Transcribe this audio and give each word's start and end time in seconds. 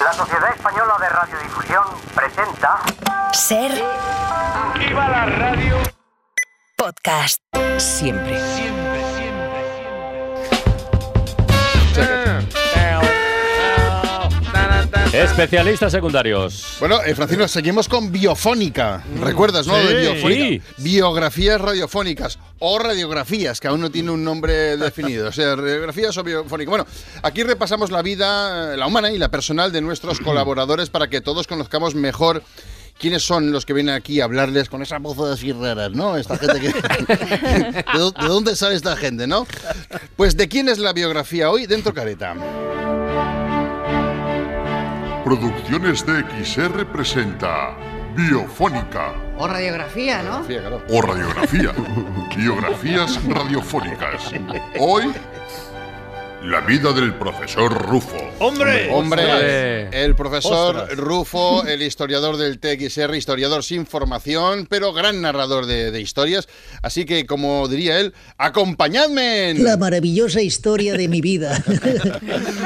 La 0.00 0.12
Sociedad 0.14 0.50
Española 0.54 0.96
de 0.98 1.08
Radiodifusión 1.10 1.84
presenta 2.14 2.78
Ser 3.32 3.70
¡Viva 4.78 5.08
la 5.08 5.26
radio! 5.26 5.76
podcast. 6.76 7.42
Siempre. 7.76 8.40
Siempre, 8.54 8.79
Especialistas 15.20 15.92
secundarios. 15.92 16.76
Bueno, 16.80 17.02
eh, 17.04 17.14
Francisco, 17.14 17.46
seguimos 17.46 17.88
con 17.88 18.10
biofónica. 18.10 19.04
¿Recuerdas, 19.20 19.66
no? 19.66 19.78
Sí. 19.78 19.86
De 19.88 20.00
biofónica. 20.00 20.44
Sí. 20.44 20.82
Biografías 20.82 21.60
radiofónicas 21.60 22.38
o 22.58 22.78
radiografías, 22.78 23.60
que 23.60 23.68
aún 23.68 23.82
no 23.82 23.90
tiene 23.90 24.12
un 24.12 24.24
nombre 24.24 24.76
definido. 24.78 25.28
O 25.28 25.32
sea, 25.32 25.56
radiografías 25.56 26.16
o 26.16 26.24
biofónicas. 26.24 26.70
Bueno, 26.70 26.86
aquí 27.22 27.42
repasamos 27.42 27.90
la 27.90 28.00
vida, 28.00 28.72
eh, 28.72 28.76
la 28.78 28.86
humana 28.86 29.10
y 29.10 29.18
la 29.18 29.30
personal 29.30 29.72
de 29.72 29.82
nuestros 29.82 30.20
colaboradores 30.24 30.88
para 30.88 31.08
que 31.08 31.20
todos 31.20 31.46
conozcamos 31.46 31.94
mejor. 31.94 32.42
¿Quiénes 32.98 33.22
son 33.22 33.52
los 33.52 33.64
que 33.66 33.72
vienen 33.72 33.94
aquí 33.94 34.20
a 34.20 34.24
hablarles 34.24 34.68
con 34.68 34.82
esa 34.82 34.98
voz 34.98 35.18
así 35.30 35.52
rara, 35.52 35.88
no? 35.88 36.16
Esta 36.16 36.36
gente 36.36 36.60
que... 36.60 36.68
¿De, 37.98 38.12
de 38.20 38.28
dónde 38.28 38.56
sale 38.56 38.74
esta 38.74 38.94
gente, 38.96 39.26
no? 39.26 39.46
Pues, 40.16 40.36
¿de 40.36 40.48
quién 40.48 40.68
es 40.68 40.78
la 40.78 40.92
biografía 40.92 41.50
hoy? 41.50 41.64
Dentro 41.64 41.94
careta. 41.94 42.34
Producciones 45.24 46.04
de 46.06 46.24
XR 46.44 46.86
presenta 46.86 47.76
Biofónica 48.16 49.12
O 49.38 49.46
radiografía, 49.46 50.22
¿no? 50.22 50.42
O 50.88 51.02
Radiografía. 51.02 51.72
Biografías 52.36 53.22
radiofónicas. 53.26 54.32
Hoy, 54.78 55.12
la 56.42 56.60
vida 56.60 56.92
del 56.92 57.14
profesor 57.14 57.72
Rufo. 57.88 58.16
¡Hombre! 58.38 58.88
Hombre, 58.90 59.88
el 59.92 60.16
profesor 60.16 60.76
Ostras. 60.76 60.96
Rufo, 60.96 61.66
el 61.66 61.82
historiador 61.82 62.36
del 62.38 62.58
TXR, 62.58 63.14
historiador 63.14 63.62
sin 63.62 63.86
formación, 63.86 64.66
pero 64.68 64.92
gran 64.92 65.20
narrador 65.20 65.66
de, 65.66 65.90
de 65.90 66.00
historias. 66.00 66.48
Así 66.82 67.04
que, 67.04 67.26
como 67.26 67.68
diría 67.68 68.00
él, 68.00 68.14
¡acompañadme! 68.38 69.54
La 69.58 69.76
maravillosa 69.76 70.40
historia 70.40 70.94
de 70.96 71.08
mi 71.08 71.20
vida. 71.20 71.62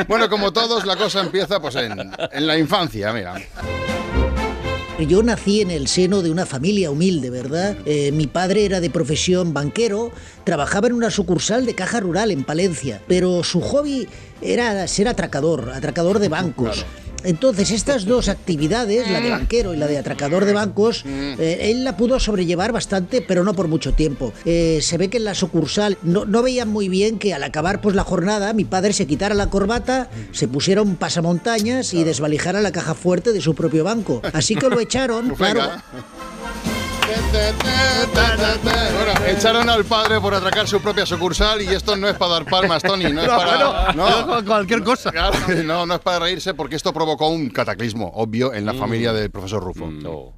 Bueno, 0.08 0.28
como 0.28 0.52
todos, 0.52 0.84
la 0.84 0.96
cosa 0.96 1.20
empieza 1.20 1.60
pues 1.60 1.76
en, 1.76 2.10
en 2.32 2.46
la 2.46 2.58
infancia, 2.58 3.12
mira. 3.12 3.34
Yo 4.98 5.24
nací 5.24 5.60
en 5.60 5.72
el 5.72 5.88
seno 5.88 6.22
de 6.22 6.30
una 6.30 6.46
familia 6.46 6.90
humilde, 6.90 7.28
¿verdad? 7.28 7.76
Eh, 7.84 8.12
mi 8.12 8.28
padre 8.28 8.64
era 8.64 8.80
de 8.80 8.90
profesión 8.90 9.52
banquero, 9.52 10.12
trabajaba 10.44 10.86
en 10.86 10.92
una 10.92 11.10
sucursal 11.10 11.66
de 11.66 11.74
caja 11.74 11.98
rural 11.98 12.30
en 12.30 12.44
Palencia, 12.44 13.02
pero 13.08 13.42
su 13.42 13.60
hobby 13.60 14.06
era 14.40 14.86
ser 14.86 15.08
atracador, 15.08 15.70
atracador 15.74 16.20
de 16.20 16.28
bancos. 16.28 16.86
Entonces, 17.24 17.70
estas 17.70 18.04
dos 18.04 18.28
actividades, 18.28 19.10
la 19.10 19.20
de 19.20 19.30
banquero 19.30 19.74
y 19.74 19.76
la 19.76 19.86
de 19.86 19.98
atracador 19.98 20.44
de 20.44 20.52
bancos, 20.52 21.04
eh, 21.06 21.70
él 21.70 21.84
la 21.84 21.96
pudo 21.96 22.20
sobrellevar 22.20 22.72
bastante, 22.72 23.22
pero 23.22 23.44
no 23.44 23.54
por 23.54 23.68
mucho 23.68 23.92
tiempo. 23.92 24.32
Eh, 24.44 24.78
se 24.82 24.98
ve 24.98 25.08
que 25.08 25.16
en 25.16 25.24
la 25.24 25.34
sucursal 25.34 25.98
no, 26.02 26.24
no 26.24 26.42
veían 26.42 26.68
muy 26.68 26.88
bien 26.88 27.18
que 27.18 27.34
al 27.34 27.42
acabar 27.42 27.80
pues, 27.80 27.96
la 27.96 28.04
jornada 28.04 28.52
mi 28.52 28.64
padre 28.64 28.92
se 28.92 29.06
quitara 29.06 29.34
la 29.34 29.50
corbata, 29.50 30.10
se 30.32 30.48
pusiera 30.48 30.82
un 30.82 30.96
pasamontañas 30.96 31.94
y 31.94 32.04
desvalijara 32.04 32.60
la 32.60 32.72
caja 32.72 32.94
fuerte 32.94 33.32
de 33.32 33.40
su 33.40 33.54
propio 33.54 33.84
banco. 33.84 34.20
Así 34.32 34.54
que 34.54 34.68
lo 34.68 34.80
echaron, 34.84 35.30
claro. 35.30 35.62
Bueno, 37.34 39.26
echaron 39.26 39.68
al 39.68 39.84
padre 39.84 40.20
por 40.20 40.34
atracar 40.34 40.68
su 40.68 40.80
propia 40.80 41.04
sucursal 41.04 41.62
y 41.62 41.68
esto 41.68 41.96
no 41.96 42.08
es 42.08 42.16
para 42.16 42.32
dar 42.34 42.44
palmas, 42.44 42.82
Tony, 42.82 43.12
no 43.12 43.22
es 43.22 43.28
para... 43.28 43.92
no, 43.92 44.44
cualquier 44.44 44.82
cosa. 44.82 45.10
No, 45.64 45.86
no 45.86 45.94
es 45.94 46.00
para 46.00 46.20
reírse 46.20 46.54
porque 46.54 46.76
esto 46.76 46.92
provocó 46.92 47.28
un 47.28 47.50
cataclismo 47.50 48.10
obvio 48.14 48.52
en 48.54 48.66
la 48.66 48.74
familia 48.74 49.12
del 49.12 49.30
profesor 49.30 49.62
Rufo. 49.62 49.90
No. 49.90 50.32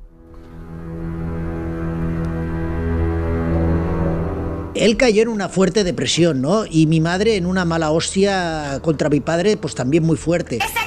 Él 4.75 4.97
cayó 4.97 5.23
en 5.23 5.29
una 5.29 5.49
fuerte 5.49 5.85
depresión, 5.85 6.43
¿no? 6.43 6.67
Y 6.67 6.87
mi 6.87 7.01
madre 7.01 7.37
en 7.37 7.47
una 7.47 7.65
mala 7.65 7.91
hostia 7.91 8.81
contra 8.83 9.09
mi 9.09 9.21
padre, 9.21 9.57
pues 9.57 9.75
también 9.75 10.05
muy 10.05 10.17
fuerte. 10.17 10.59
¡Que 10.59 10.86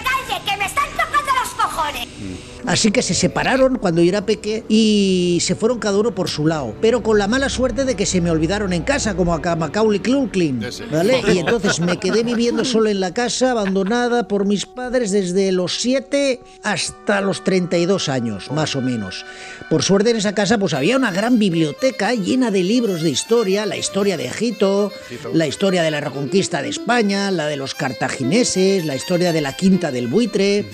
Así 2.65 2.91
que 2.91 3.01
se 3.01 3.13
separaron 3.13 3.77
cuando 3.77 4.03
yo 4.03 4.09
era 4.09 4.25
peque 4.25 4.63
y 4.67 5.39
se 5.41 5.55
fueron 5.55 5.79
cada 5.79 5.97
uno 5.97 6.13
por 6.13 6.29
su 6.29 6.45
lado. 6.45 6.75
Pero 6.81 7.01
con 7.01 7.17
la 7.17 7.27
mala 7.27 7.49
suerte 7.49 7.85
de 7.85 7.95
que 7.95 8.05
se 8.05 8.21
me 8.21 8.29
olvidaron 8.29 8.73
en 8.73 8.83
casa, 8.83 9.15
como 9.15 9.33
a 9.33 9.55
Macaulay 9.55 9.99
Culkin. 9.99 10.63
¿vale? 10.91 11.21
Y 11.33 11.39
entonces 11.39 11.79
me 11.79 11.97
quedé 11.97 12.23
viviendo 12.23 12.65
solo 12.65 12.89
en 12.89 12.99
la 12.99 13.13
casa, 13.13 13.51
abandonada 13.51 14.27
por 14.27 14.45
mis 14.45 14.65
padres 14.65 15.11
desde 15.11 15.51
los 15.51 15.79
7 15.79 16.41
hasta 16.63 17.21
los 17.21 17.43
32 17.43 18.09
años, 18.09 18.51
más 18.51 18.75
o 18.75 18.81
menos. 18.81 19.25
Por 19.69 19.83
suerte 19.83 20.11
en 20.11 20.17
esa 20.17 20.33
casa 20.33 20.57
pues 20.57 20.73
había 20.73 20.97
una 20.97 21.11
gran 21.11 21.39
biblioteca 21.39 22.13
llena 22.13 22.51
de 22.51 22.63
libros 22.63 23.01
de 23.01 23.09
historia, 23.09 23.65
la 23.65 23.77
historia 23.77 24.17
de 24.17 24.25
Egipto, 24.25 24.91
la 25.33 25.47
historia 25.47 25.83
de 25.83 25.91
la 25.91 26.01
reconquista 26.01 26.61
de 26.61 26.69
España, 26.69 27.31
la 27.31 27.47
de 27.47 27.57
los 27.57 27.75
cartagineses, 27.75 28.85
la 28.85 28.95
historia 28.95 29.31
de 29.31 29.41
la 29.41 29.55
quinta 29.55 29.91
del 29.91 30.07
buitre. 30.07 30.65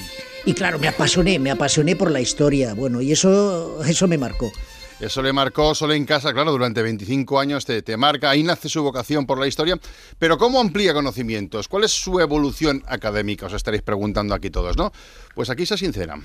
Y 0.46 0.54
claro, 0.54 0.78
me 0.78 0.88
apasioné, 0.88 1.40
me 1.40 1.50
apasioné 1.50 1.96
por 1.96 2.12
la 2.12 2.22
historia. 2.22 2.76
Bueno, 2.76 3.02
y 3.02 3.12
eso, 3.12 3.84
eso 3.84 4.08
me 4.08 4.18
marcó. 4.18 4.52
Eso 5.00 5.22
le 5.22 5.34
marcó 5.34 5.76
solo 5.76 5.94
en 5.94 6.06
casa, 6.06 6.34
claro, 6.34 6.52
durante 6.52 6.82
25 6.82 7.40
años 7.40 7.66
te, 7.66 7.82
te 7.82 7.98
marca, 7.98 8.30
ahí 8.30 8.44
nace 8.44 8.70
su 8.70 8.82
vocación 8.82 9.26
por 9.26 9.40
la 9.40 9.48
historia. 9.48 9.78
Pero 10.20 10.38
¿cómo 10.38 10.62
amplía 10.62 10.94
conocimientos? 10.94 11.68
¿Cuál 11.68 11.84
es 11.84 11.92
su 11.92 12.20
evolución 12.20 12.84
académica? 12.88 13.48
Os 13.48 13.54
estaréis 13.54 13.84
preguntando 13.84 14.34
aquí 14.34 14.50
todos, 14.50 14.78
¿no? 14.78 14.94
Pues 15.34 15.50
aquí 15.50 15.66
se 15.66 15.78
sincera. 15.78 16.18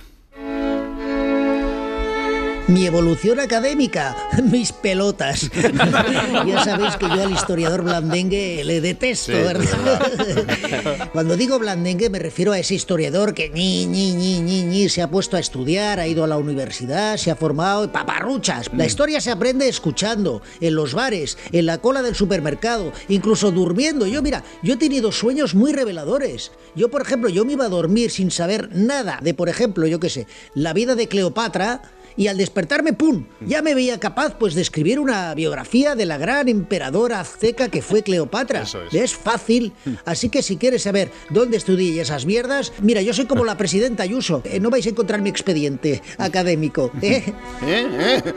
Mi 2.71 2.87
evolución 2.87 3.41
académica, 3.41 4.17
mis 4.45 4.71
pelotas. 4.71 5.51
ya 6.47 6.65
sabéis 6.65 6.97
que 6.97 7.07
yo 7.07 7.21
al 7.21 7.33
historiador 7.33 7.83
blandengue 7.83 8.63
le 8.65 8.81
detesto, 8.81 9.33
¿verdad? 9.33 11.11
Cuando 11.13 11.37
digo 11.37 11.59
blandengue 11.59 12.09
me 12.11 12.21
refiero 12.21 12.53
a 12.53 12.61
ese 12.61 12.77
historiador 12.77 13.35
que 13.35 13.49
ni, 13.51 13.87
ni, 13.87 14.13
ni, 14.13 14.41
ni, 14.41 14.63
ni 14.63 14.89
se 14.89 15.03
ha 15.03 15.11
puesto 15.11 15.37
a 15.37 15.41
estudiar, 15.41 15.99
ha 15.99 16.07
ido 16.07 16.23
a 16.23 16.29
la 16.29 16.37
universidad, 16.37 17.17
se 17.17 17.33
ha 17.33 17.35
formado, 17.35 17.91
paparruchas. 17.91 18.71
La 18.73 18.87
historia 18.87 19.21
se 19.21 19.33
aprende 19.33 19.69
escuchando, 19.69 20.41
en 20.61 20.77
los 20.77 20.95
bares, 20.95 21.39
en 21.51 21.67
la 21.67 21.79
cola 21.79 22.03
del 22.03 22.15
supermercado, 22.15 22.93
incluso 23.09 23.51
durmiendo. 23.51 24.07
Yo, 24.07 24.23
mira, 24.23 24.45
yo 24.63 24.75
he 24.75 24.77
tenido 24.77 25.11
sueños 25.11 25.57
muy 25.57 25.73
reveladores. 25.73 26.53
Yo, 26.77 26.89
por 26.89 27.03
ejemplo, 27.03 27.31
yo 27.31 27.45
me 27.45 27.55
iba 27.55 27.65
a 27.65 27.69
dormir 27.69 28.13
sin 28.13 28.31
saber 28.31 28.69
nada 28.73 29.19
de, 29.21 29.35
por 29.35 29.49
ejemplo, 29.49 29.89
yo 29.89 29.99
qué 29.99 30.09
sé, 30.09 30.29
la 30.55 30.73
vida 30.73 30.95
de 30.95 31.09
Cleopatra 31.09 31.83
y 32.17 32.27
al 32.27 32.37
despertarme, 32.37 32.93
¡pum! 32.93 33.27
Ya 33.41 33.63
me 33.63 33.75
veía 33.75 33.99
capaz 34.01 34.37
pues 34.39 34.55
de 34.55 34.63
escribir 34.63 34.99
una 34.99 35.35
biografía 35.35 35.95
de 35.95 36.07
la 36.07 36.19
gran 36.19 36.49
emperadora 36.49 37.21
azteca 37.21 37.69
que 37.69 37.83
fue 37.83 38.03
Cleopatra. 38.03 38.63
Eso 38.63 38.81
es. 38.91 39.15
fácil, 39.15 39.73
así 40.05 40.29
que 40.29 40.43
si 40.43 40.57
quieres 40.57 40.83
saber 40.83 41.11
dónde 41.31 41.57
estudié 41.57 42.01
esas 42.01 42.27
mierdas, 42.27 42.73
mira, 42.81 43.03
yo 43.03 43.15
soy 43.15 43.27
como 43.27 43.45
la 43.45 43.57
presidenta 43.57 44.03
Ayuso, 44.03 44.43
eh, 44.45 44.61
no 44.61 44.71
vais 44.71 44.87
a 44.87 44.91
encontrar 44.91 45.21
mi 45.21 45.31
expediente 45.31 46.03
académico, 46.19 46.91
¿eh? 47.03 47.33
¿Eh? 47.67 48.23
¿Eh? 48.27 48.33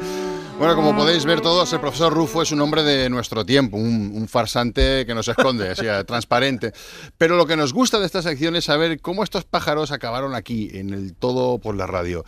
Bueno, 0.60 0.76
como 0.76 0.96
podéis 0.96 1.26
ver 1.26 1.42
todos, 1.42 1.74
el 1.74 1.80
profesor 1.80 2.14
Rufo 2.14 2.44
es 2.44 2.52
un 2.52 2.62
hombre 2.62 2.84
de 2.84 3.10
nuestro 3.10 3.44
tiempo, 3.44 3.76
un, 3.76 4.12
un 4.14 4.28
farsante 4.28 5.04
que 5.06 5.16
no 5.16 5.24
se 5.24 5.32
esconde, 5.32 5.72
o 5.72 5.76
sea, 5.76 6.04
transparente. 6.06 6.74
Pero 7.18 7.36
lo 7.38 7.48
que 7.48 7.58
nos 7.58 7.74
gusta 7.74 8.00
de 8.00 8.06
esta 8.06 8.22
sección 8.22 8.56
es 8.56 8.66
saber 8.66 9.02
cómo 9.02 9.24
estos 9.24 9.46
pájaros 9.46 9.92
acabaron 9.92 10.36
aquí, 10.36 10.70
en 10.74 10.94
el 10.94 11.16
todo 11.16 11.58
por 11.58 11.76
la 11.76 11.88
radio. 11.88 12.24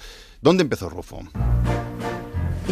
¿Dónde 0.45 0.61
empezó 0.61 0.91
Rufo? 0.91 1.21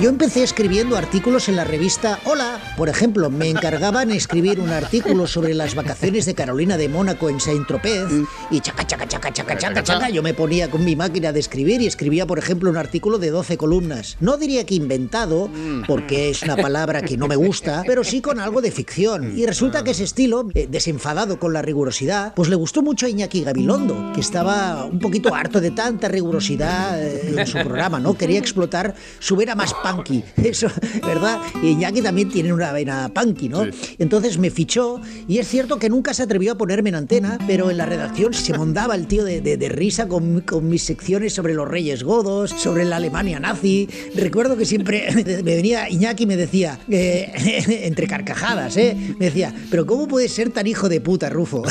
Yo 0.02 0.10
empecé 0.10 0.42
escribiendo 0.42 0.98
artículos 0.98 1.50
en 1.50 1.56
la 1.56 1.64
revista 1.64 2.20
Hola. 2.26 2.60
Por 2.78 2.90
ejemplo, 2.90 3.30
me 3.30 3.50
encargaban 3.50 4.10
escribir 4.10 4.60
un 4.60 4.70
artículo 4.70 5.28
sobre 5.28 5.54
las 5.54 5.76
vacaciones 5.76 6.26
de 6.26 6.34
Carolina 6.34 6.78
de 6.78 6.90
Mónaco 6.90 7.30
en 7.30 7.40
Saint-Tropez 7.40 8.08
y 8.50 8.60
chaca, 8.60 8.88
chaca, 8.88 9.08
chaca, 9.08 9.32
chaca, 9.32 9.56
chaca, 9.56 9.84
chaca, 9.84 10.10
yo 10.10 10.24
me 10.24 10.34
ponía 10.34 10.72
con 10.72 10.84
mi 10.84 10.96
máquina 10.96 11.32
de 11.32 11.40
escribir 11.40 11.80
y 11.82 11.86
escribía, 11.86 12.26
por 12.26 12.40
ejemplo, 12.40 12.72
un 12.72 12.78
artículo 12.78 13.20
de 13.20 13.30
12 13.30 13.58
columnas. 13.58 14.18
No 14.20 14.38
diría 14.38 14.66
que 14.66 14.74
inventado, 14.74 15.52
porque 15.88 16.32
es 16.32 16.42
una 16.42 16.58
palabra 16.58 17.04
que 17.04 17.16
no 17.16 17.28
me 17.28 17.36
gusta, 17.36 17.84
pero 17.86 18.04
sí 18.04 18.20
con 18.20 18.40
algo 18.40 18.62
de 18.62 18.72
ficción. 18.72 19.38
Y 19.38 19.46
resulta 19.46 19.84
que 19.84 19.92
ese 19.92 20.06
estilo, 20.06 20.48
eh, 20.56 20.68
desenfadado 20.70 21.38
con 21.40 21.54
la 21.54 21.62
rigurosidad, 21.62 22.34
pues 22.34 22.50
le 22.50 22.56
gustó 22.56 22.82
mucho 22.82 23.06
a 23.06 23.10
Iñaki 23.10 23.44
Gabilondo, 23.44 24.12
que 24.16 24.22
estaba 24.22 24.86
un 24.86 25.00
poquito 25.00 25.36
harto 25.36 25.62
de 25.62 25.70
tanta 25.70 26.08
rigurosidad 26.08 27.02
eh, 27.02 27.36
en 27.38 27.46
su 27.46 27.60
programa, 27.60 28.00
¿no? 28.00 28.16
Quería 28.18 28.40
explotar 28.40 28.96
su 29.20 29.36
vena 29.36 29.54
más 29.54 29.74
punky, 29.84 30.24
eso, 30.38 30.68
¿verdad? 31.06 31.40
Y 31.62 31.68
Iñaki 31.70 32.02
también 32.02 32.30
tiene 32.30 32.52
una 32.54 32.72
vena 32.72 33.10
punky, 33.14 33.50
¿no? 33.50 33.64
Entonces 34.00 34.38
me 34.38 34.50
fichó 34.50 35.00
y 35.28 35.38
es 35.40 35.48
cierto 35.48 35.78
que 35.78 35.90
nunca 35.90 36.14
se 36.14 36.24
atrevió 36.24 36.54
a 36.54 36.56
ponerme 36.58 36.90
en 36.90 36.96
antena, 36.96 37.38
pero 37.46 37.70
en 37.70 37.78
la 37.78 37.86
redacción 37.86 38.34
se 38.34 38.58
mondaba 38.58 38.96
el 38.96 39.08
tío 39.08 39.24
de, 39.24 39.42
de- 39.42 39.58
de 39.58 39.70
risa 39.70 40.08
con, 40.08 40.42
con 40.42 40.68
mis 40.70 40.84
secciones 40.84 41.34
sobre 41.34 41.54
los 41.54 41.68
reyes 41.68 42.04
godos, 42.04 42.50
sobre 42.52 42.86
la 42.86 42.96
Alemania 42.96 43.40
nazi. 43.40 43.88
Recuerdo 44.16 44.58
que 44.58 44.66
siempre 44.66 45.08
me 45.44 45.56
venía 45.56 45.90
Iñaki 45.90 46.24
y 46.24 46.28
me 46.28 46.38
decía, 46.38 46.80
eh, 46.90 47.32
entre 47.86 48.08
carcajadas, 48.08 48.78
¿eh? 48.78 48.96
Me 49.20 49.26
decía, 49.26 49.54
pero 49.70 49.86
¿cómo 49.86 50.08
puedes 50.08 50.32
ser 50.32 50.50
tan 50.50 50.66
hijo 50.68 50.90
de 50.90 51.02
puta, 51.02 51.30
Rufo? 51.30 51.64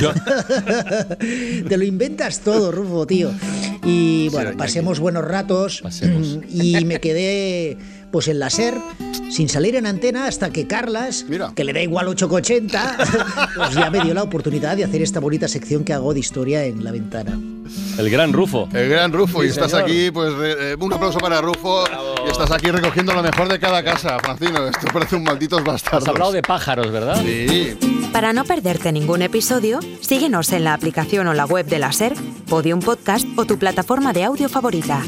Te 1.69 1.77
lo 1.77 1.85
inventas 1.85 2.41
todo, 2.41 2.71
Rufo, 2.73 3.07
tío. 3.07 3.31
Y 3.85 4.29
bueno, 4.31 4.51
pasemos 4.57 5.01
buenos 5.01 5.25
ratos. 5.25 5.81
Pasemos. 5.83 6.39
Y 6.51 6.85
me 6.85 7.01
quedé 7.01 7.77
pues 8.13 8.29
en 8.29 8.39
la 8.39 8.51
SER, 8.51 8.75
sin 9.31 9.49
salir 9.49 9.75
en 9.75 9.87
antena, 9.87 10.27
hasta 10.27 10.51
que 10.51 10.67
Carlas, 10.67 11.25
Mira. 11.31 11.51
que 11.57 11.65
le 11.65 11.73
da 11.73 11.81
igual 11.81 12.09
8,80, 12.09 13.49
pues 13.57 13.75
ya 13.75 13.89
me 13.91 14.01
dio 14.05 14.13
la 14.13 14.23
oportunidad 14.23 14.77
de 14.77 14.85
hacer 14.85 15.01
esta 15.01 15.19
bonita 15.19 15.49
sección 15.49 15.83
que 15.83 15.95
hago 15.95 16.13
de 16.13 16.21
historia 16.21 16.63
en 16.67 16.85
la 16.85 16.93
ventana. 16.93 17.39
El 17.99 18.11
gran 18.11 18.35
Rufo. 18.35 18.69
El 18.75 18.91
gran 18.91 19.13
Rufo, 19.15 19.43
y 19.43 19.49
estás 19.49 19.71
señor. 19.71 19.85
aquí, 19.87 20.11
pues 20.11 20.31
re- 20.35 20.73
eh, 20.73 20.77
un 20.79 20.93
aplauso 20.93 21.21
para 21.21 21.41
Rufo, 21.41 21.85
y 22.27 22.31
estás 22.31 22.51
aquí 22.51 22.71
recogiendo 22.71 23.15
lo 23.15 23.23
mejor 23.23 23.49
de 23.51 23.59
cada 23.59 23.83
casa, 23.83 24.19
Francino. 24.19 24.67
Esto 24.69 24.89
parece 24.93 25.17
un 25.17 25.25
malditos 25.25 25.65
bastardos. 25.65 26.03
Has 26.03 26.09
hablado 26.11 26.33
de 26.33 26.43
pájaros, 26.43 26.93
¿verdad? 26.93 27.19
Sí. 27.25 27.79
Para 28.13 28.35
no 28.35 28.45
perderte 28.45 28.93
ningún 28.93 29.23
episodio, 29.23 29.81
síguenos 30.03 30.53
en 30.53 30.65
la 30.65 30.75
aplicación 30.75 31.29
o 31.29 31.33
la 31.33 31.47
web 31.47 31.65
de 31.65 31.79
la 31.79 31.93
SER, 31.93 32.13
Podium 32.53 32.81
Podcast 32.81 33.27
o 33.39 33.47
tu 33.47 33.57
plataforma 33.57 34.13
de 34.13 34.25
audio 34.25 34.47
favorita. 34.47 35.01